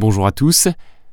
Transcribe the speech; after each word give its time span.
Bonjour 0.00 0.28
à 0.28 0.30
tous. 0.30 0.68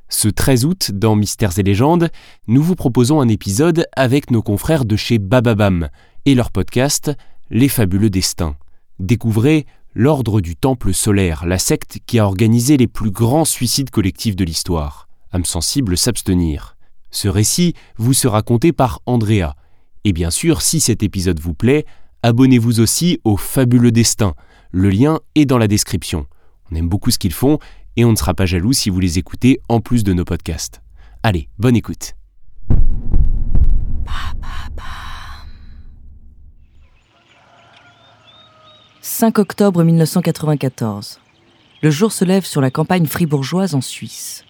Ce 0.08 0.28
13 0.28 0.64
août, 0.64 0.92
dans 0.94 1.16
Mystères 1.16 1.58
et 1.58 1.64
légendes, 1.64 2.08
nous 2.46 2.62
vous 2.62 2.76
proposons 2.76 3.20
un 3.20 3.26
épisode 3.26 3.84
avec 3.96 4.30
nos 4.30 4.42
confrères 4.42 4.84
de 4.84 4.94
chez 4.94 5.18
Bababam 5.18 5.88
et 6.24 6.36
leur 6.36 6.52
podcast 6.52 7.10
Les 7.50 7.68
fabuleux 7.68 8.10
destins. 8.10 8.54
Découvrez 9.00 9.66
l'Ordre 9.92 10.40
du 10.40 10.54
Temple 10.54 10.94
solaire, 10.94 11.46
la 11.46 11.58
secte 11.58 11.98
qui 12.06 12.20
a 12.20 12.26
organisé 12.26 12.76
les 12.76 12.86
plus 12.86 13.10
grands 13.10 13.44
suicides 13.44 13.90
collectifs 13.90 14.36
de 14.36 14.44
l'histoire. 14.44 15.08
Âme 15.32 15.44
sensible 15.44 15.98
s'abstenir. 15.98 16.76
Ce 17.10 17.26
récit 17.26 17.74
vous 17.96 18.14
sera 18.14 18.42
conté 18.42 18.70
par 18.72 19.00
Andrea. 19.04 19.56
Et 20.04 20.12
bien 20.12 20.30
sûr, 20.30 20.62
si 20.62 20.78
cet 20.78 21.02
épisode 21.02 21.40
vous 21.40 21.54
plaît, 21.54 21.86
abonnez-vous 22.22 22.78
aussi 22.78 23.18
au 23.24 23.36
Fabuleux 23.36 23.90
Destin. 23.90 24.34
Le 24.70 24.90
lien 24.90 25.18
est 25.34 25.44
dans 25.44 25.58
la 25.58 25.66
description. 25.66 26.28
On 26.70 26.76
aime 26.76 26.88
beaucoup 26.88 27.10
ce 27.10 27.18
qu'ils 27.18 27.32
font 27.32 27.58
et 27.96 28.04
on 28.04 28.10
ne 28.10 28.16
sera 28.16 28.34
pas 28.34 28.46
jaloux 28.46 28.72
si 28.72 28.90
vous 28.90 29.00
les 29.00 29.18
écoutez 29.18 29.60
en 29.68 29.80
plus 29.80 30.04
de 30.04 30.12
nos 30.12 30.24
podcasts. 30.24 30.82
Allez, 31.22 31.48
bonne 31.58 31.76
écoute. 31.76 32.14
5 39.18 39.38
octobre 39.38 39.82
1994. 39.82 41.20
Le 41.82 41.90
jour 41.90 42.12
se 42.12 42.24
lève 42.24 42.44
sur 42.44 42.60
la 42.60 42.70
campagne 42.70 43.06
fribourgeoise 43.06 43.74
en 43.74 43.80
Suisse. 43.80 44.44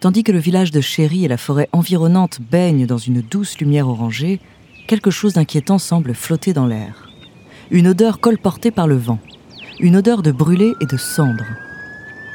Tandis 0.00 0.24
que 0.24 0.32
le 0.32 0.38
village 0.38 0.72
de 0.72 0.80
Chéry 0.80 1.24
et 1.24 1.28
la 1.28 1.36
forêt 1.36 1.68
environnante 1.72 2.40
baignent 2.40 2.86
dans 2.86 2.98
une 2.98 3.20
douce 3.20 3.58
lumière 3.58 3.86
orangée, 3.86 4.40
quelque 4.88 5.10
chose 5.10 5.34
d'inquiétant 5.34 5.78
semble 5.78 6.14
flotter 6.14 6.52
dans 6.52 6.66
l'air. 6.66 7.08
Une 7.70 7.86
odeur 7.86 8.18
colportée 8.18 8.72
par 8.72 8.88
le 8.88 8.96
vent. 8.96 9.20
Une 9.78 9.96
odeur 9.96 10.22
de 10.22 10.32
brûlé 10.32 10.72
et 10.80 10.86
de 10.86 10.96
cendres. 10.96 11.46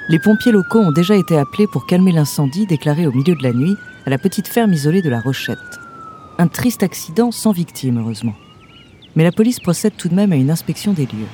Les 0.07 0.19
pompiers 0.19 0.51
locaux 0.51 0.81
ont 0.81 0.91
déjà 0.91 1.15
été 1.15 1.35
appelés 1.35 1.65
pour 1.65 1.87
calmer 1.87 2.11
l'incendie 2.11 2.67
déclaré 2.67 3.07
au 3.07 3.11
milieu 3.11 3.33
de 3.33 3.41
la 3.41 3.53
nuit 3.53 3.75
à 4.05 4.11
la 4.11 4.19
petite 4.19 4.47
ferme 4.47 4.71
isolée 4.71 5.01
de 5.01 5.09
la 5.09 5.19
Rochette. 5.19 5.57
Un 6.37 6.47
triste 6.47 6.83
accident 6.83 7.31
sans 7.31 7.51
victime, 7.51 7.97
heureusement. 7.97 8.35
Mais 9.15 9.23
la 9.23 9.31
police 9.31 9.59
procède 9.59 9.95
tout 9.97 10.07
de 10.07 10.13
même 10.13 10.31
à 10.31 10.35
une 10.35 10.51
inspection 10.51 10.93
des 10.93 11.07
lieux. 11.07 11.27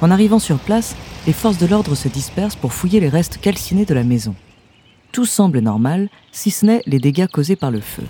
En 0.00 0.10
arrivant 0.10 0.40
sur 0.40 0.58
place, 0.58 0.96
les 1.28 1.32
forces 1.32 1.58
de 1.58 1.66
l'ordre 1.66 1.94
se 1.94 2.08
dispersent 2.08 2.56
pour 2.56 2.72
fouiller 2.72 2.98
les 2.98 3.08
restes 3.08 3.38
calcinés 3.40 3.84
de 3.84 3.94
la 3.94 4.02
maison. 4.02 4.34
Tout 5.12 5.26
semble 5.26 5.60
normal, 5.60 6.08
si 6.32 6.50
ce 6.50 6.66
n'est 6.66 6.82
les 6.86 6.98
dégâts 6.98 7.28
causés 7.28 7.54
par 7.54 7.70
le 7.70 7.80
feu. 7.80 8.02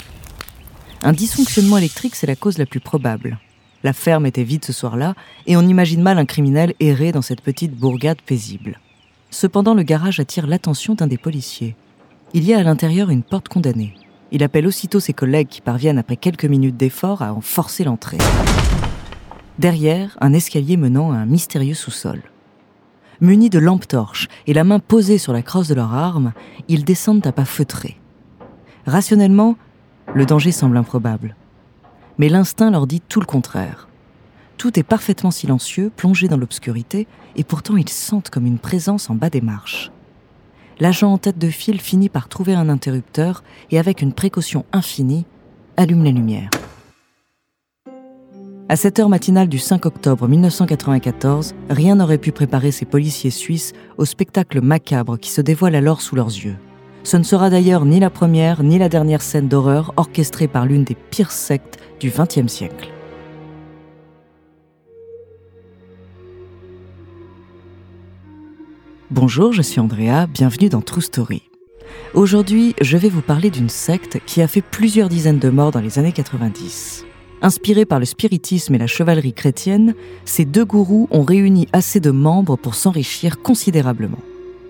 Un 1.02 1.12
dysfonctionnement 1.12 1.76
électrique, 1.76 2.14
c'est 2.14 2.26
la 2.26 2.36
cause 2.36 2.56
la 2.56 2.66
plus 2.66 2.80
probable. 2.80 3.38
La 3.84 3.92
ferme 3.92 4.24
était 4.24 4.42
vide 4.42 4.64
ce 4.64 4.72
soir-là, 4.72 5.14
et 5.46 5.58
on 5.58 5.68
imagine 5.68 6.00
mal 6.00 6.16
un 6.16 6.26
criminel 6.26 6.72
errer 6.80 7.12
dans 7.12 7.22
cette 7.22 7.42
petite 7.42 7.74
bourgade 7.74 8.22
paisible. 8.22 8.78
Cependant, 9.30 9.74
le 9.74 9.82
garage 9.82 10.20
attire 10.20 10.46
l'attention 10.46 10.94
d'un 10.94 11.06
des 11.06 11.18
policiers. 11.18 11.76
Il 12.34 12.44
y 12.44 12.54
a 12.54 12.58
à 12.58 12.62
l'intérieur 12.62 13.10
une 13.10 13.22
porte 13.22 13.48
condamnée. 13.48 13.94
Il 14.32 14.42
appelle 14.42 14.66
aussitôt 14.66 15.00
ses 15.00 15.12
collègues 15.12 15.48
qui 15.48 15.60
parviennent 15.60 15.98
après 15.98 16.16
quelques 16.16 16.44
minutes 16.44 16.76
d'effort 16.76 17.22
à 17.22 17.32
en 17.34 17.40
forcer 17.40 17.84
l'entrée. 17.84 18.18
Derrière, 19.58 20.16
un 20.20 20.32
escalier 20.32 20.76
menant 20.76 21.12
à 21.12 21.16
un 21.16 21.26
mystérieux 21.26 21.74
sous-sol. 21.74 22.22
Munis 23.20 23.50
de 23.50 23.58
lampes 23.58 23.86
torches 23.86 24.28
et 24.46 24.54
la 24.54 24.64
main 24.64 24.78
posée 24.78 25.18
sur 25.18 25.32
la 25.32 25.42
crosse 25.42 25.68
de 25.68 25.74
leur 25.74 25.92
arme, 25.92 26.32
ils 26.68 26.84
descendent 26.84 27.26
à 27.26 27.32
pas 27.32 27.44
feutrés. 27.44 27.98
Rationnellement, 28.86 29.56
le 30.14 30.24
danger 30.24 30.52
semble 30.52 30.78
improbable. 30.78 31.36
Mais 32.18 32.28
l'instinct 32.28 32.70
leur 32.70 32.86
dit 32.86 33.02
tout 33.02 33.20
le 33.20 33.26
contraire. 33.26 33.89
Tout 34.60 34.78
est 34.78 34.82
parfaitement 34.82 35.30
silencieux, 35.30 35.90
plongé 35.96 36.28
dans 36.28 36.36
l'obscurité, 36.36 37.06
et 37.34 37.44
pourtant 37.44 37.78
ils 37.78 37.88
sentent 37.88 38.28
comme 38.28 38.44
une 38.44 38.58
présence 38.58 39.08
en 39.08 39.14
bas 39.14 39.30
des 39.30 39.40
marches. 39.40 39.90
L'agent 40.80 41.10
en 41.10 41.16
tête 41.16 41.38
de 41.38 41.48
file 41.48 41.80
finit 41.80 42.10
par 42.10 42.28
trouver 42.28 42.52
un 42.52 42.68
interrupteur 42.68 43.42
et 43.70 43.78
avec 43.78 44.02
une 44.02 44.12
précaution 44.12 44.66
infinie, 44.72 45.24
allume 45.78 46.04
la 46.04 46.10
lumière. 46.10 46.50
À 48.68 48.76
cette 48.76 48.98
heure 48.98 49.08
matinale 49.08 49.48
du 49.48 49.58
5 49.58 49.86
octobre 49.86 50.28
1994, 50.28 51.54
rien 51.70 51.94
n'aurait 51.94 52.18
pu 52.18 52.30
préparer 52.30 52.70
ces 52.70 52.84
policiers 52.84 53.30
suisses 53.30 53.72
au 53.96 54.04
spectacle 54.04 54.60
macabre 54.60 55.16
qui 55.16 55.30
se 55.30 55.40
dévoile 55.40 55.74
alors 55.74 56.02
sous 56.02 56.16
leurs 56.16 56.28
yeux. 56.28 56.56
Ce 57.02 57.16
ne 57.16 57.22
sera 57.22 57.48
d'ailleurs 57.48 57.86
ni 57.86 57.98
la 57.98 58.10
première 58.10 58.62
ni 58.62 58.78
la 58.78 58.90
dernière 58.90 59.22
scène 59.22 59.48
d'horreur 59.48 59.94
orchestrée 59.96 60.48
par 60.48 60.66
l'une 60.66 60.84
des 60.84 60.96
pires 60.96 61.32
sectes 61.32 61.78
du 61.98 62.10
XXe 62.10 62.52
siècle. 62.52 62.90
Bonjour, 69.12 69.52
je 69.52 69.60
suis 69.60 69.80
Andrea, 69.80 70.28
bienvenue 70.32 70.68
dans 70.68 70.82
True 70.82 71.02
Story. 71.02 71.42
Aujourd'hui, 72.14 72.76
je 72.80 72.96
vais 72.96 73.08
vous 73.08 73.22
parler 73.22 73.50
d'une 73.50 73.68
secte 73.68 74.20
qui 74.24 74.40
a 74.40 74.46
fait 74.46 74.62
plusieurs 74.62 75.08
dizaines 75.08 75.40
de 75.40 75.48
morts 75.48 75.72
dans 75.72 75.80
les 75.80 75.98
années 75.98 76.12
90. 76.12 77.04
Inspirés 77.42 77.86
par 77.86 77.98
le 77.98 78.04
spiritisme 78.04 78.72
et 78.76 78.78
la 78.78 78.86
chevalerie 78.86 79.32
chrétienne, 79.32 79.96
ces 80.24 80.44
deux 80.44 80.64
gourous 80.64 81.08
ont 81.10 81.24
réuni 81.24 81.66
assez 81.72 81.98
de 81.98 82.12
membres 82.12 82.54
pour 82.54 82.76
s'enrichir 82.76 83.42
considérablement. 83.42 84.20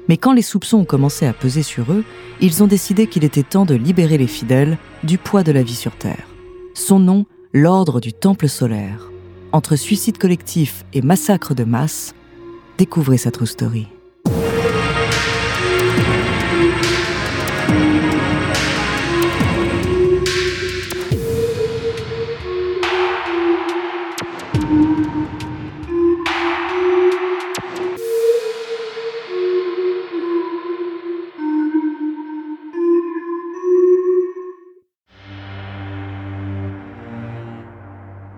Mais 0.08 0.16
quand 0.16 0.32
les 0.32 0.40
soupçons 0.40 0.78
ont 0.78 0.84
commencé 0.86 1.26
à 1.26 1.34
peser 1.34 1.62
sur 1.62 1.92
eux, 1.92 2.04
ils 2.40 2.62
ont 2.62 2.66
décidé 2.66 3.08
qu'il 3.08 3.24
était 3.24 3.42
temps 3.42 3.66
de 3.66 3.74
libérer 3.74 4.16
les 4.16 4.26
fidèles 4.26 4.78
du 5.04 5.18
poids 5.18 5.42
de 5.42 5.52
la 5.52 5.62
vie 5.62 5.74
sur 5.74 5.92
Terre. 5.92 6.26
Son 6.72 6.98
nom, 6.98 7.26
l'Ordre 7.52 8.00
du 8.00 8.14
Temple 8.14 8.48
solaire. 8.48 9.10
Entre 9.52 9.76
suicide 9.76 10.16
collectif 10.16 10.86
et 10.94 11.02
massacre 11.02 11.54
de 11.54 11.64
masse, 11.64 12.14
découvrez 12.78 13.18
sa 13.18 13.30
true 13.30 13.46
story. 13.46 13.86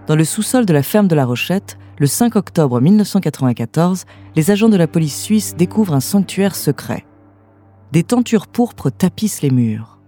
Dans 0.06 0.16
le 0.16 0.24
sous-sol 0.24 0.66
de 0.66 0.72
la 0.72 0.82
ferme 0.82 1.06
de 1.06 1.14
la 1.14 1.24
Rochette, 1.24 1.78
le 1.98 2.06
5 2.06 2.34
octobre 2.34 2.80
1994, 2.80 4.04
les 4.34 4.50
agents 4.50 4.68
de 4.68 4.76
la 4.76 4.88
police 4.88 5.22
suisse 5.22 5.54
découvrent 5.56 5.94
un 5.94 6.00
sanctuaire 6.00 6.56
secret. 6.56 7.06
Des 7.92 8.02
tentures 8.02 8.48
pourpres 8.48 8.90
tapissent 8.90 9.42
les 9.42 9.50
murs. 9.50 10.00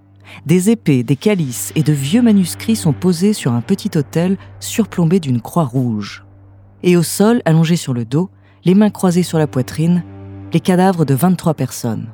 Des 0.46 0.70
épées, 0.70 1.04
des 1.04 1.14
calices 1.14 1.70
et 1.76 1.84
de 1.84 1.92
vieux 1.92 2.22
manuscrits 2.22 2.74
sont 2.74 2.92
posés 2.92 3.34
sur 3.34 3.52
un 3.52 3.60
petit 3.60 3.96
autel 3.96 4.36
surplombé 4.58 5.20
d'une 5.20 5.40
croix 5.40 5.64
rouge. 5.64 6.24
Et 6.82 6.96
au 6.96 7.04
sol, 7.04 7.40
allongés 7.44 7.76
sur 7.76 7.94
le 7.94 8.04
dos, 8.04 8.30
les 8.64 8.74
mains 8.74 8.90
croisées 8.90 9.22
sur 9.22 9.38
la 9.38 9.46
poitrine, 9.46 10.02
les 10.52 10.60
cadavres 10.60 11.04
de 11.04 11.14
23 11.14 11.54
personnes. 11.54 12.08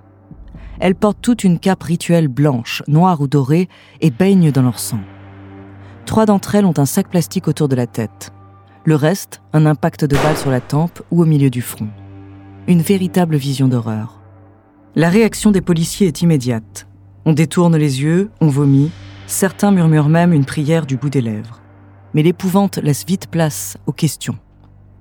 Elles 0.81 0.95
portent 0.95 1.23
toute 1.23 1.45
une 1.45 1.59
cape 1.59 1.83
rituelle 1.85 2.29
blanche, 2.29 2.83
noire 2.89 3.23
ou 3.23 3.27
dorée 3.27 3.69
et 4.03 4.11
baignent 4.11 4.53
dans 4.53 4.63
leur 4.63 4.79
sang. 4.79 5.01
Trois 6.11 6.27
d'entre 6.27 6.57
elles 6.57 6.65
ont 6.65 6.77
un 6.77 6.87
sac 6.87 7.09
plastique 7.09 7.47
autour 7.47 7.69
de 7.69 7.77
la 7.77 7.87
tête. 7.87 8.33
Le 8.85 8.97
reste, 8.97 9.43
un 9.53 9.65
impact 9.65 10.05
de 10.05 10.17
balle 10.17 10.37
sur 10.37 10.51
la 10.51 10.61
tempe 10.61 11.01
ou 11.13 11.23
au 11.23 11.25
milieu 11.25 11.51
du 11.51 11.63
front. 11.63 11.87
Une 12.67 12.83
véritable 12.83 13.37
vision 13.37 13.69
d'horreur. 13.69 14.21
La 14.97 15.09
réaction 15.09 15.53
des 15.53 15.61
policiers 15.61 16.09
est 16.09 16.21
immédiate. 16.21 16.89
On 17.27 17.33
détourne 17.33 17.77
les 17.77 18.03
yeux, 18.03 18.33
on 18.41 18.49
vomit, 18.49 18.91
certains 19.29 19.71
murmurent 19.71 20.09
même 20.09 20.33
une 20.33 20.45
prière 20.45 20.85
du 20.85 20.97
bout 20.97 21.11
des 21.11 21.21
lèvres. 21.21 21.61
Mais 22.13 22.25
l'épouvante 22.25 22.79
laisse 22.79 23.07
vite 23.07 23.29
place 23.29 23.77
aux 23.87 23.93
questions. 23.93 24.37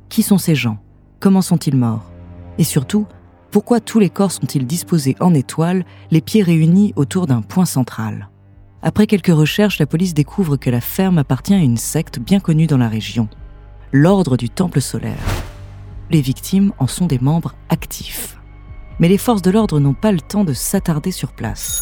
Qui 0.09 0.21
sont 0.21 0.37
ces 0.37 0.53
gens? 0.53 0.77
Comment 1.19 1.41
sont-ils 1.41 1.75
morts? 1.75 2.11
Et 2.59 2.63
surtout, 2.63 3.07
pourquoi 3.49 3.79
tous 3.79 3.97
les 3.97 4.11
corps 4.11 4.31
sont-ils 4.31 4.67
disposés 4.67 5.15
en 5.19 5.33
étoile, 5.33 5.85
les 6.11 6.21
pieds 6.21 6.43
réunis 6.43 6.93
autour 6.95 7.25
d'un 7.25 7.41
point 7.41 7.65
central? 7.65 8.28
Après 8.81 9.07
quelques 9.07 9.27
recherches, 9.27 9.77
la 9.79 9.85
police 9.85 10.13
découvre 10.13 10.55
que 10.55 10.69
la 10.69 10.79
ferme 10.79 11.17
appartient 11.17 11.53
à 11.53 11.57
une 11.57 11.75
secte 11.75 12.17
bien 12.17 12.39
connue 12.39 12.67
dans 12.67 12.77
la 12.77 12.87
région, 12.87 13.27
l'Ordre 13.91 14.37
du 14.37 14.49
Temple 14.49 14.79
solaire. 14.79 15.17
Les 16.09 16.21
victimes 16.21 16.71
en 16.79 16.87
sont 16.87 17.05
des 17.05 17.19
membres 17.19 17.55
actifs. 17.67 18.37
Mais 18.99 19.09
les 19.09 19.17
forces 19.17 19.41
de 19.41 19.51
l'ordre 19.51 19.79
n'ont 19.79 19.93
pas 19.93 20.13
le 20.13 20.21
temps 20.21 20.45
de 20.45 20.53
s'attarder 20.53 21.11
sur 21.11 21.33
place. 21.33 21.81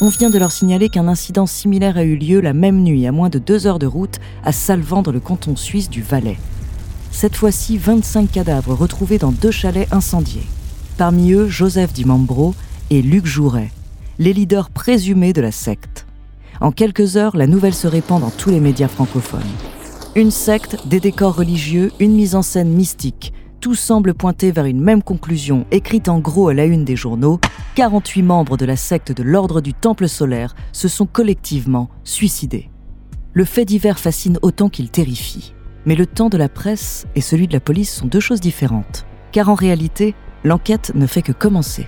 On 0.00 0.08
vient 0.08 0.28
de 0.28 0.38
leur 0.38 0.50
signaler 0.50 0.88
qu'un 0.88 1.06
incident 1.06 1.46
similaire 1.46 1.96
a 1.96 2.02
eu 2.02 2.16
lieu 2.16 2.40
la 2.40 2.52
même 2.52 2.82
nuit, 2.82 3.06
à 3.06 3.12
moins 3.12 3.28
de 3.28 3.38
deux 3.38 3.68
heures 3.68 3.78
de 3.78 3.86
route, 3.86 4.18
à 4.42 4.50
Salvan, 4.50 5.02
dans 5.02 5.12
le 5.12 5.20
canton 5.20 5.54
suisse 5.54 5.88
du 5.88 6.02
Valais. 6.02 6.38
Cette 7.12 7.36
fois-ci, 7.36 7.78
25 7.78 8.30
cadavres 8.30 8.74
retrouvés 8.74 9.18
dans 9.18 9.30
deux 9.30 9.52
chalets 9.52 9.92
incendiés. 9.92 10.46
Parmi 10.98 11.32
eux, 11.32 11.46
Joseph 11.46 11.92
Dimambro 11.92 12.56
et 12.90 13.02
Luc 13.02 13.24
Jouret, 13.24 13.70
les 14.18 14.32
leaders 14.32 14.70
présumés 14.70 15.32
de 15.32 15.40
la 15.40 15.52
secte. 15.52 16.06
En 16.60 16.72
quelques 16.72 17.16
heures, 17.16 17.36
la 17.36 17.46
nouvelle 17.46 17.74
se 17.74 17.86
répand 17.86 18.20
dans 18.20 18.30
tous 18.30 18.50
les 18.50 18.60
médias 18.60 18.88
francophones. 18.88 19.42
Une 20.16 20.30
secte, 20.30 20.86
des 20.86 21.00
décors 21.00 21.34
religieux, 21.34 21.90
une 21.98 22.14
mise 22.14 22.34
en 22.34 22.42
scène 22.42 22.72
mystique. 22.72 23.32
tout 23.60 23.74
semble 23.74 24.12
pointer 24.12 24.52
vers 24.52 24.66
une 24.66 24.80
même 24.80 25.02
conclusion, 25.02 25.64
écrite 25.70 26.08
en 26.08 26.20
gros 26.20 26.48
à 26.48 26.54
la 26.54 26.66
une 26.66 26.84
des 26.84 26.96
journaux 26.96 27.40
48 27.74 28.22
membres 28.22 28.56
de 28.56 28.66
la 28.66 28.76
secte 28.76 29.10
de 29.10 29.22
l'Ordre 29.22 29.60
du 29.60 29.74
Temple 29.74 30.06
solaire 30.06 30.54
se 30.72 30.86
sont 30.86 31.06
collectivement 31.06 31.88
suicidés. 32.04 32.70
Le 33.32 33.44
fait 33.44 33.64
divers 33.64 33.98
fascine 33.98 34.38
autant 34.42 34.68
qu'il 34.68 34.90
terrifie. 34.90 35.54
Mais 35.86 35.96
le 35.96 36.06
temps 36.06 36.28
de 36.28 36.36
la 36.36 36.48
presse 36.48 37.06
et 37.16 37.20
celui 37.20 37.48
de 37.48 37.52
la 37.52 37.60
police 37.60 37.92
sont 37.92 38.06
deux 38.06 38.20
choses 38.20 38.40
différentes. 38.40 39.06
Car 39.32 39.48
en 39.48 39.54
réalité, 39.54 40.14
l'enquête 40.44 40.92
ne 40.94 41.06
fait 41.06 41.22
que 41.22 41.32
commencer. 41.32 41.86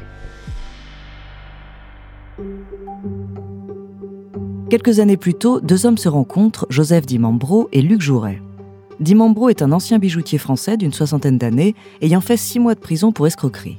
Quelques 4.68 4.98
années 4.98 5.16
plus 5.16 5.34
tôt, 5.34 5.60
deux 5.60 5.86
hommes 5.86 5.96
se 5.96 6.08
rencontrent, 6.08 6.66
Joseph 6.70 7.06
Dimambro 7.06 7.68
et 7.70 7.82
Luc 7.82 8.00
Jouret. 8.00 8.42
Dimambro 8.98 9.48
est 9.48 9.62
un 9.62 9.70
ancien 9.70 10.00
bijoutier 10.00 10.38
français 10.38 10.76
d'une 10.76 10.92
soixantaine 10.92 11.38
d'années, 11.38 11.76
ayant 12.00 12.20
fait 12.20 12.36
six 12.36 12.58
mois 12.58 12.74
de 12.74 12.80
prison 12.80 13.12
pour 13.12 13.28
escroquerie. 13.28 13.78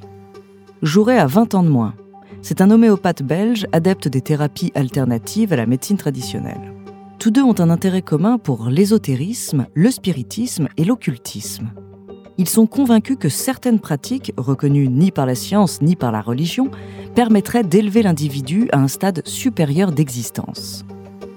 Jouret 0.80 1.18
a 1.18 1.26
20 1.26 1.54
ans 1.54 1.62
de 1.62 1.68
moins. 1.68 1.94
C'est 2.40 2.62
un 2.62 2.70
homéopathe 2.70 3.22
belge, 3.22 3.66
adepte 3.72 4.08
des 4.08 4.22
thérapies 4.22 4.72
alternatives 4.74 5.52
à 5.52 5.56
la 5.56 5.66
médecine 5.66 5.98
traditionnelle. 5.98 6.72
Tous 7.18 7.30
deux 7.30 7.42
ont 7.42 7.60
un 7.60 7.68
intérêt 7.68 8.00
commun 8.00 8.38
pour 8.38 8.70
l'ésotérisme, 8.70 9.66
le 9.74 9.90
spiritisme 9.90 10.68
et 10.78 10.84
l'occultisme. 10.84 11.68
Ils 12.38 12.48
sont 12.48 12.66
convaincus 12.66 13.16
que 13.20 13.28
certaines 13.28 13.80
pratiques, 13.80 14.32
reconnues 14.36 14.88
ni 14.88 15.10
par 15.10 15.26
la 15.26 15.34
science 15.34 15.82
ni 15.82 15.96
par 15.96 16.12
la 16.12 16.22
religion, 16.22 16.70
permettraient 17.18 17.64
d'élever 17.64 18.02
l'individu 18.02 18.68
à 18.70 18.78
un 18.78 18.86
stade 18.86 19.26
supérieur 19.26 19.90
d'existence. 19.90 20.84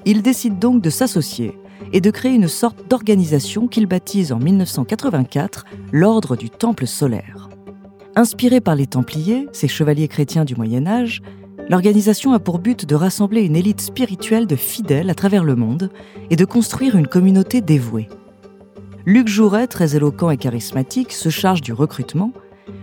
Ils 0.06 0.22
décident 0.22 0.60
donc 0.60 0.84
de 0.84 0.92
s'associer 0.92 1.58
et 1.92 2.02
de 2.02 2.12
créer 2.12 2.36
une 2.36 2.48
sorte 2.48 2.88
d'organisation 2.88 3.68
qu'ils 3.68 3.88
baptisent 3.88 4.32
en 4.32 4.38
1984 4.38 5.66
l'Ordre 5.92 6.36
du 6.36 6.52
Temple 6.52 6.86
solaire. 6.86 7.50
Inspiré 8.16 8.62
par 8.62 8.76
les 8.76 8.86
Templiers, 8.86 9.48
ces 9.54 9.68
chevaliers 9.68 10.08
chrétiens 10.08 10.46
du 10.46 10.56
Moyen 10.56 10.86
Âge, 10.86 11.24
L'organisation 11.68 12.34
a 12.34 12.40
pour 12.40 12.60
but 12.60 12.86
de 12.86 12.96
rassembler 12.96 13.42
une 13.42 13.56
élite 13.56 13.82
spirituelle 13.82 14.46
de 14.46 14.56
fidèles 14.56 15.10
à 15.10 15.16
travers 15.16 15.44
le 15.44 15.56
monde 15.56 15.90
et 16.30 16.36
de 16.36 16.46
construire 16.46 16.96
une 16.96 17.08
communauté 17.08 17.62
dévouée. 17.62 18.08
Luc 19.08 19.28
Jouret, 19.28 19.66
très 19.66 19.96
éloquent 19.96 20.30
et 20.30 20.38
charismatique, 20.38 21.12
se 21.12 21.30
charge 21.30 21.62
du 21.62 21.74
recrutement. 21.74 22.34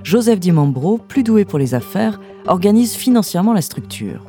Joseph 0.02 0.40
Dimambro, 0.40 0.98
plus 0.98 1.22
doué 1.22 1.44
pour 1.44 1.58
les 1.58 1.74
affaires, 1.74 2.18
organise 2.48 2.94
financièrement 2.94 3.52
la 3.52 3.62
structure. 3.62 4.24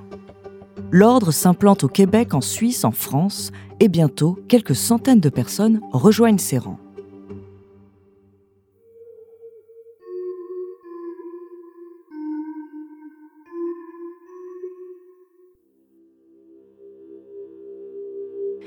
L'ordre 0.91 1.31
s'implante 1.31 1.83
au 1.83 1.87
Québec, 1.87 2.33
en 2.33 2.41
Suisse, 2.41 2.83
en 2.83 2.91
France, 2.91 3.51
et 3.79 3.87
bientôt, 3.87 4.37
quelques 4.47 4.75
centaines 4.75 5.19
de 5.19 5.29
personnes 5.29 5.81
rejoignent 5.91 6.37
ses 6.37 6.57
rangs. 6.57 6.79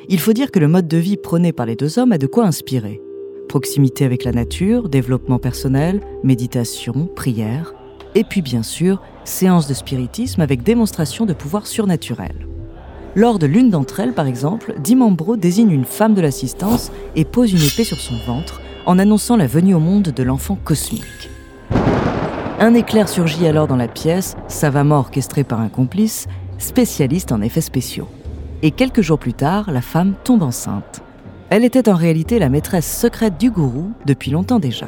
Il 0.08 0.19
faut 0.19 0.32
dire 0.32 0.50
que 0.50 0.58
le 0.58 0.69
mode 0.69 0.88
de 0.88 0.99
vie 0.99 1.16
prôné 1.16 1.52
par 1.52 1.64
les 1.64 1.76
deux 1.76 1.99
hommes 1.99 2.12
a 2.12 2.19
de 2.19 2.26
quoi 2.26 2.44
inspirer. 2.44 3.00
Proximité 3.49 4.04
avec 4.04 4.25
la 4.25 4.32
nature, 4.32 4.88
développement 4.88 5.38
personnel, 5.38 6.00
méditation, 6.22 7.06
prière, 7.06 7.75
et 8.14 8.25
puis 8.25 8.43
bien 8.43 8.62
sûr, 8.62 9.00
séance 9.25 9.67
de 9.67 9.75
spiritisme 9.75 10.41
avec 10.41 10.62
démonstration 10.62 11.26
de 11.26 11.32
pouvoir 11.32 11.67
surnaturel. 11.67 12.47
Lors 13.14 13.38
de 13.38 13.47
l'une 13.47 13.70
d'entre 13.70 14.00
elles, 14.00 14.14
par 14.14 14.26
exemple, 14.26 14.75
Dimambro 14.79 15.37
désigne 15.37 15.70
une 15.70 15.85
femme 15.85 16.14
de 16.14 16.20
l'assistance 16.20 16.91
et 17.14 17.25
pose 17.25 17.53
une 17.53 17.62
épée 17.62 17.85
sur 17.85 18.00
son 18.00 18.17
ventre 18.26 18.61
en 18.87 18.99
annonçant 18.99 19.37
la 19.37 19.47
venue 19.47 19.75
au 19.75 19.81
monde 19.81 20.05
de 20.05 20.23
l'enfant 20.23 20.59
cosmique. 20.64 21.31
Un 22.59 22.75
éclair 22.75 23.09
surgit 23.09 23.47
alors 23.47 23.67
dans 23.67 23.76
la 23.76 23.88
pièce, 23.88 24.37
savamment 24.49 24.99
orchestré 24.99 25.44
par 25.44 25.61
un 25.61 25.69
complice, 25.69 26.26
spécialiste 26.59 27.32
en 27.32 27.43
effets 27.43 27.61
spéciaux 27.61 28.09
et 28.62 28.70
quelques 28.70 29.03
jours 29.03 29.19
plus 29.19 29.35
tard, 29.35 29.70
la 29.70 29.81
femme 29.81 30.14
tombe 30.23 30.43
enceinte. 30.43 31.03
Elle 31.50 31.64
était 31.64 31.88
en 31.88 31.97
réalité 31.97 32.38
la 32.38 32.49
maîtresse 32.49 32.91
secrète 32.91 33.37
du 33.38 33.50
gourou 33.50 33.91
depuis 34.06 34.31
longtemps 34.31 34.61
déjà. 34.61 34.87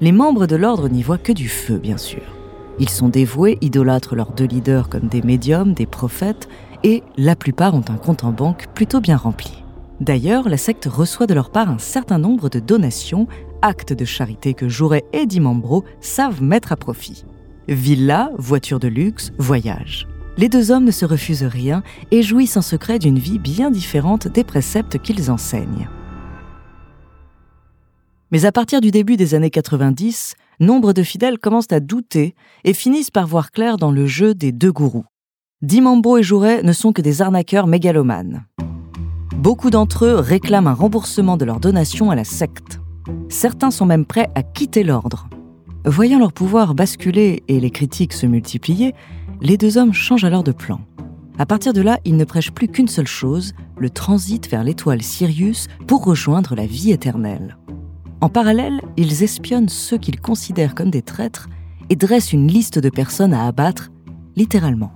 Les 0.00 0.12
membres 0.12 0.46
de 0.46 0.56
l'ordre 0.56 0.88
n'y 0.88 1.02
voient 1.02 1.18
que 1.18 1.32
du 1.32 1.48
feu, 1.48 1.78
bien 1.78 1.96
sûr. 1.96 2.22
Ils 2.78 2.88
sont 2.88 3.08
dévoués, 3.08 3.58
idolâtrent 3.60 4.16
leurs 4.16 4.32
deux 4.32 4.46
leaders 4.46 4.88
comme 4.88 5.08
des 5.08 5.22
médiums, 5.22 5.74
des 5.74 5.86
prophètes, 5.86 6.48
et 6.82 7.02
la 7.16 7.36
plupart 7.36 7.74
ont 7.74 7.84
un 7.88 7.96
compte 7.96 8.24
en 8.24 8.32
banque 8.32 8.66
plutôt 8.74 9.00
bien 9.00 9.16
rempli. 9.16 9.62
D'ailleurs, 10.00 10.48
la 10.48 10.56
secte 10.56 10.86
reçoit 10.86 11.26
de 11.26 11.34
leur 11.34 11.50
part 11.50 11.70
un 11.70 11.78
certain 11.78 12.18
nombre 12.18 12.48
de 12.48 12.58
donations, 12.58 13.28
actes 13.62 13.92
de 13.92 14.04
charité 14.04 14.54
que 14.54 14.68
Jouret 14.68 15.04
et 15.12 15.26
Dimambro 15.26 15.84
savent 16.00 16.42
mettre 16.42 16.72
à 16.72 16.76
profit. 16.76 17.24
Villa, 17.68 18.30
voitures 18.36 18.80
de 18.80 18.88
luxe, 18.88 19.32
voyages 19.38 20.06
les 20.36 20.48
deux 20.48 20.70
hommes 20.70 20.84
ne 20.84 20.90
se 20.90 21.04
refusent 21.04 21.44
rien 21.44 21.82
et 22.10 22.22
jouissent 22.22 22.56
en 22.56 22.62
secret 22.62 22.98
d'une 22.98 23.18
vie 23.18 23.38
bien 23.38 23.70
différente 23.70 24.28
des 24.28 24.44
préceptes 24.44 24.98
qu'ils 24.98 25.30
enseignent. 25.30 25.88
Mais 28.34 28.46
à 28.46 28.50
partir 28.50 28.80
du 28.80 28.90
début 28.90 29.16
des 29.16 29.36
années 29.36 29.48
90, 29.48 30.34
nombre 30.58 30.92
de 30.92 31.04
fidèles 31.04 31.38
commencent 31.38 31.70
à 31.70 31.78
douter 31.78 32.34
et 32.64 32.72
finissent 32.72 33.12
par 33.12 33.28
voir 33.28 33.52
clair 33.52 33.76
dans 33.76 33.92
le 33.92 34.08
jeu 34.08 34.34
des 34.34 34.50
deux 34.50 34.72
gourous. 34.72 35.04
Dimambro 35.62 36.18
et 36.18 36.24
Jouret 36.24 36.64
ne 36.64 36.72
sont 36.72 36.92
que 36.92 37.00
des 37.00 37.22
arnaqueurs 37.22 37.68
mégalomanes. 37.68 38.44
Beaucoup 39.36 39.70
d'entre 39.70 40.06
eux 40.06 40.16
réclament 40.16 40.66
un 40.66 40.74
remboursement 40.74 41.36
de 41.36 41.44
leurs 41.44 41.60
donations 41.60 42.10
à 42.10 42.16
la 42.16 42.24
secte. 42.24 42.80
Certains 43.28 43.70
sont 43.70 43.86
même 43.86 44.04
prêts 44.04 44.32
à 44.34 44.42
quitter 44.42 44.82
l'ordre. 44.82 45.28
Voyant 45.84 46.18
leur 46.18 46.32
pouvoir 46.32 46.74
basculer 46.74 47.44
et 47.46 47.60
les 47.60 47.70
critiques 47.70 48.14
se 48.14 48.26
multiplier, 48.26 48.96
les 49.42 49.56
deux 49.56 49.78
hommes 49.78 49.94
changent 49.94 50.24
alors 50.24 50.42
de 50.42 50.50
plan. 50.50 50.80
À 51.38 51.46
partir 51.46 51.72
de 51.72 51.82
là, 51.82 52.00
ils 52.04 52.16
ne 52.16 52.24
prêchent 52.24 52.50
plus 52.50 52.66
qu'une 52.66 52.88
seule 52.88 53.06
chose, 53.06 53.52
le 53.78 53.90
transit 53.90 54.50
vers 54.50 54.64
l'étoile 54.64 55.02
Sirius 55.02 55.68
pour 55.86 56.02
rejoindre 56.04 56.56
la 56.56 56.66
vie 56.66 56.90
éternelle. 56.90 57.58
En 58.20 58.28
parallèle, 58.28 58.80
ils 58.96 59.22
espionnent 59.22 59.68
ceux 59.68 59.98
qu'ils 59.98 60.20
considèrent 60.20 60.74
comme 60.74 60.90
des 60.90 61.02
traîtres 61.02 61.48
et 61.90 61.96
dressent 61.96 62.32
une 62.32 62.48
liste 62.48 62.78
de 62.78 62.88
personnes 62.88 63.34
à 63.34 63.46
abattre, 63.46 63.90
littéralement. 64.36 64.92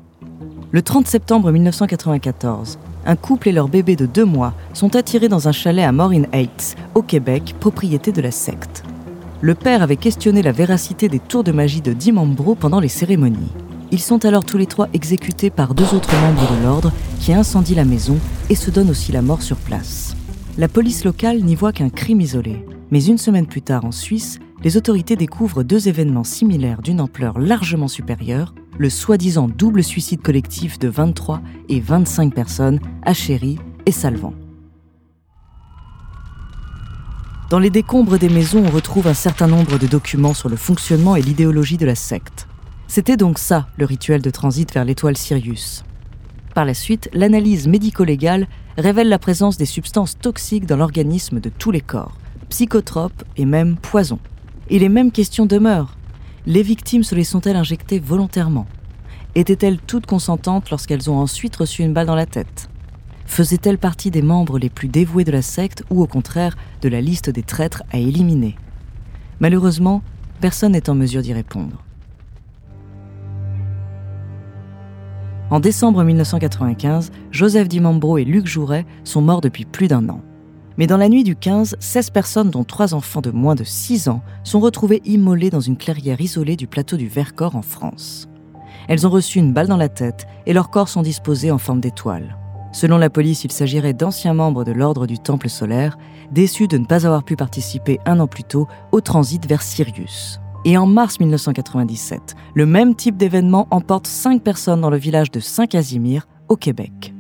Le 0.71 0.83
30 0.83 1.07
septembre 1.07 1.51
1994, 1.51 2.79
un 3.07 3.17
couple 3.17 3.49
et 3.49 3.53
leur 3.53 3.69
bébé 3.69 3.97
de 3.97 4.07
deux 4.07 4.25
mois 4.25 4.55
sont 4.75 4.97
attirés 4.97 5.29
dans 5.29 5.49
un 5.49 5.53
chalet 5.53 5.85
à 5.85 5.93
Morin 5.93 6.25
Heights, 6.33 6.77
au 6.95 7.03
Québec, 7.03 7.55
propriété 7.59 8.13
de 8.13 8.21
la 8.21 8.31
secte. 8.31 8.83
Le 9.41 9.55
père 9.55 9.83
avait 9.83 9.97
questionné 9.97 10.43
la 10.43 10.53
véracité 10.53 11.09
des 11.09 11.21
tours 11.21 11.45
de 11.45 11.53
magie 11.53 11.81
de 11.81 11.93
Dimambro 11.93 12.55
pendant 12.55 12.81
les 12.81 12.89
cérémonies. 12.89 13.53
Ils 13.91 14.01
sont 14.01 14.25
alors 14.27 14.45
tous 14.45 14.59
les 14.59 14.67
trois 14.67 14.89
exécutés 14.93 15.49
par 15.49 15.75
deux 15.75 15.95
autres 15.95 16.15
membres 16.21 16.57
de 16.57 16.63
l'ordre 16.63 16.93
qui 17.21 17.33
incendient 17.33 17.77
la 17.77 17.85
maison 17.85 18.19
et 18.51 18.55
se 18.55 18.71
donnent 18.71 18.91
aussi 18.91 19.13
la 19.13 19.23
mort 19.23 19.43
sur 19.43 19.57
place. 19.57 20.15
La 20.59 20.69
police 20.69 21.05
locale 21.05 21.43
n'y 21.43 21.55
voit 21.55 21.73
qu'un 21.73 21.89
crime 21.89 22.21
isolé. 22.21 22.65
Mais 22.91 23.05
une 23.05 23.19
semaine 23.19 23.47
plus 23.47 23.63
tard, 23.63 23.85
en 23.85 23.93
Suisse, 23.93 24.39
les 24.65 24.77
autorités 24.77 25.15
découvrent 25.15 25.63
deux 25.63 25.89
événements 25.89 26.25
similaires 26.25 26.81
d'une 26.81 27.01
ampleur 27.01 27.39
largement 27.39 27.89
supérieure, 27.89 28.55
le 28.79 28.89
soi-disant 28.89 29.49
double 29.49 29.85
suicide 29.85 30.23
collectif 30.23 30.79
de 30.79 30.89
23 30.89 31.43
et 31.69 31.81
25 31.81 32.35
personnes 32.35 32.81
à 33.05 33.13
et 33.87 33.93
Salvan. 33.93 34.33
Dans 37.51 37.59
les 37.59 37.71
décombres 37.71 38.19
des 38.19 38.29
maisons, 38.29 38.65
on 38.67 38.71
retrouve 38.71 39.07
un 39.07 39.15
certain 39.15 39.47
nombre 39.47 39.79
de 39.79 39.87
documents 39.87 40.35
sur 40.35 40.49
le 40.49 40.57
fonctionnement 40.57 41.17
et 41.17 41.23
l'idéologie 41.23 41.79
de 41.79 41.87
la 41.87 41.95
secte. 41.95 42.47
C'était 42.87 43.17
donc 43.17 43.39
ça, 43.39 43.69
le 43.77 43.85
rituel 43.85 44.23
de 44.23 44.31
transit 44.31 44.73
vers 44.73 44.85
l'étoile 44.85 45.17
Sirius. 45.17 45.85
Par 46.55 46.65
la 46.65 46.75
suite, 46.75 47.09
l'analyse 47.13 47.69
médico-légale 47.69 48.49
révèle 48.77 49.09
la 49.09 49.19
présence 49.19 49.57
des 49.59 49.67
substances 49.67 50.19
toxiques 50.19 50.67
dans 50.67 50.77
l'organisme 50.77 51.41
de 51.41 51.49
tous 51.51 51.71
les 51.71 51.81
corps, 51.81 52.17
psychotropes 52.49 53.25
et 53.37 53.45
même 53.45 53.77
poisons. 53.77 54.19
Et 54.71 54.79
les 54.79 54.89
mêmes 54.89 55.13
questions 55.13 55.47
demeurent. 55.47 55.97
Les 56.47 56.63
victimes 56.63 57.03
se 57.03 57.15
les 57.15 57.25
sont-elles 57.25 57.57
injectées 57.57 57.99
volontairement? 57.99 58.67
Étaient-elles 59.35 59.79
toutes 59.79 60.07
consentantes 60.07 60.71
lorsqu'elles 60.71 61.11
ont 61.11 61.19
ensuite 61.19 61.57
reçu 61.57 61.83
une 61.83 61.93
balle 61.93 62.07
dans 62.07 62.15
la 62.15 62.27
tête? 62.27 62.69
Faisaient-elles 63.27 63.79
partie 63.79 64.11
des 64.11 64.23
membres 64.23 64.59
les 64.59 64.71
plus 64.71 64.89
dévoués 64.89 65.25
de 65.25 65.31
la 65.31 65.43
secte 65.43 65.85
ou 65.91 66.03
au 66.03 66.07
contraire 66.07 66.57
de 66.81 66.89
la 66.89 67.01
liste 67.01 67.31
des 67.31 67.43
traîtres 67.43 67.83
à 67.93 67.99
éliminer? 67.99 68.57
Malheureusement, 69.41 70.03
personne 70.41 70.73
n'est 70.73 70.89
en 70.89 70.95
mesure 70.95 71.23
d'y 71.23 71.33
répondre. 71.33 71.85
En 75.51 75.61
décembre 75.61 76.05
1995, 76.05 77.11
Joseph 77.31 77.69
Dimambro 77.69 78.19
et 78.19 78.25
Luc 78.25 78.47
Jouret 78.47 78.85
sont 79.05 79.23
morts 79.23 79.41
depuis 79.41 79.65
plus 79.65 79.89
d'un 79.89 80.09
an. 80.09 80.21
Mais 80.79 80.87
dans 80.87 80.97
la 80.97 81.09
nuit 81.09 81.25
du 81.25 81.35
15, 81.35 81.77
16 81.81 82.11
personnes, 82.11 82.51
dont 82.51 82.63
trois 82.63 82.95
enfants 82.95 83.21
de 83.21 83.33
moins 83.33 83.57
de 83.57 83.65
6 83.65 84.09
ans, 84.09 84.23
sont 84.45 84.61
retrouvées 84.61 85.03
immolées 85.05 85.51
dans 85.51 85.61
une 85.61 85.77
clairière 85.77 86.21
isolée 86.21 86.55
du 86.55 86.69
plateau 86.69 86.97
du 86.97 87.09
Vercors 87.09 87.57
en 87.57 87.63
France. 87.63 88.29
Elles 88.87 89.05
ont 89.05 89.11
reçu 89.11 89.41
une 89.41 89.53
balle 89.53 89.67
dans 89.67 89.77
la 89.77 89.89
tête 89.89 90.27
et 90.47 90.53
leurs 90.53 90.71
corps 90.71 90.89
sont 90.89 91.03
disposés 91.03 91.51
en 91.51 91.59
forme 91.59 91.81
d'étoile. 91.81 92.39
Selon 92.73 92.97
la 92.97 93.11
police, 93.11 93.43
il 93.43 93.51
s'agirait 93.51 93.93
d'anciens 93.93 94.35
membres 94.35 94.65
de 94.65 94.71
l'ordre 94.71 95.09
du 95.09 95.19
Temple 95.19 95.49
solaire, 95.49 95.99
déçus 96.31 96.69
de 96.69 96.79
ne 96.79 96.87
pas 96.87 97.07
avoir 97.07 97.25
pu 97.25 97.35
participer 97.35 97.99
un 98.07 98.21
an 98.21 98.29
plus 98.29 98.45
tôt 98.45 98.69
au 98.93 99.01
transit 99.01 99.45
vers 99.47 99.63
Sirius. 99.63 100.39
Et 100.65 100.79
en 100.79 100.87
mars 100.87 101.19
1997, 101.19 102.37
le 102.55 102.67
même 102.67 102.95
type 102.95 103.17
d'événement 103.17 103.67
emporte 103.73 104.07
cinq 104.07 104.43
personnes 104.43 104.81
dans 104.81 104.91
le 104.91 104.97
village 104.97 105.33
de 105.33 105.41
Saint-Casimir, 105.41 106.29
au 106.49 106.57
Québec. 106.57 107.15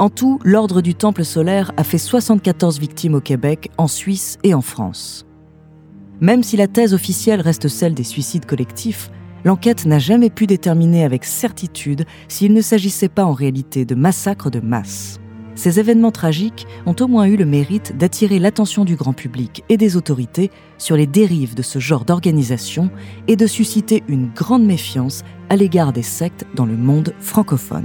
En 0.00 0.08
tout, 0.08 0.38
l'Ordre 0.44 0.80
du 0.80 0.94
Temple 0.94 1.26
solaire 1.26 1.72
a 1.76 1.84
fait 1.84 1.98
74 1.98 2.80
victimes 2.80 3.16
au 3.16 3.20
Québec, 3.20 3.70
en 3.76 3.86
Suisse 3.86 4.38
et 4.42 4.54
en 4.54 4.62
France. 4.62 5.26
Même 6.22 6.42
si 6.42 6.56
la 6.56 6.68
thèse 6.68 6.94
officielle 6.94 7.42
reste 7.42 7.68
celle 7.68 7.92
des 7.92 8.02
suicides 8.02 8.46
collectifs, 8.46 9.10
l'enquête 9.44 9.84
n'a 9.84 9.98
jamais 9.98 10.30
pu 10.30 10.46
déterminer 10.46 11.04
avec 11.04 11.26
certitude 11.26 12.06
s'il 12.28 12.54
ne 12.54 12.62
s'agissait 12.62 13.10
pas 13.10 13.26
en 13.26 13.34
réalité 13.34 13.84
de 13.84 13.94
massacres 13.94 14.50
de 14.50 14.60
masse. 14.60 15.20
Ces 15.54 15.78
événements 15.78 16.12
tragiques 16.12 16.66
ont 16.86 16.96
au 16.98 17.06
moins 17.06 17.26
eu 17.26 17.36
le 17.36 17.44
mérite 17.44 17.94
d'attirer 17.98 18.38
l'attention 18.38 18.86
du 18.86 18.96
grand 18.96 19.12
public 19.12 19.64
et 19.68 19.76
des 19.76 19.98
autorités 19.98 20.50
sur 20.78 20.96
les 20.96 21.06
dérives 21.06 21.54
de 21.54 21.62
ce 21.62 21.78
genre 21.78 22.06
d'organisation 22.06 22.88
et 23.28 23.36
de 23.36 23.46
susciter 23.46 24.02
une 24.08 24.30
grande 24.30 24.64
méfiance 24.64 25.24
à 25.50 25.56
l'égard 25.56 25.92
des 25.92 26.02
sectes 26.02 26.46
dans 26.54 26.64
le 26.64 26.78
monde 26.78 27.12
francophone. 27.18 27.84